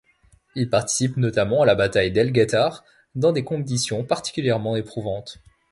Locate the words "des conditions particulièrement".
3.31-4.75